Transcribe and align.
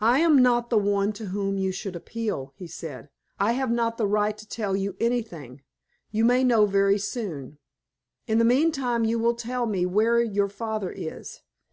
"I 0.00 0.20
am 0.20 0.40
not 0.42 0.70
the 0.70 0.78
one 0.78 1.12
to 1.14 1.26
whom 1.26 1.58
you 1.58 1.72
should 1.72 1.96
appeal," 1.96 2.52
he 2.54 2.68
said. 2.68 3.08
"I 3.36 3.54
have 3.54 3.68
not 3.68 3.98
the 3.98 4.06
right 4.06 4.38
to 4.38 4.46
tell 4.48 4.76
you 4.76 4.96
anything; 5.00 5.62
you 6.12 6.24
may 6.24 6.44
know 6.44 6.66
very 6.66 6.98
soon. 6.98 7.58
In 8.28 8.38
the 8.38 8.44
meantime, 8.44 9.02
will 9.02 9.08
you 9.08 9.34
tell 9.36 9.66
me 9.66 9.86
where 9.86 10.22
your 10.22 10.48
father 10.48 10.92
is?" 10.92 11.40